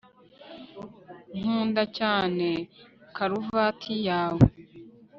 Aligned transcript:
nkunda 1.37 1.83
cyane 1.97 2.47
karuvati 3.15 3.93
yawe 4.07 4.47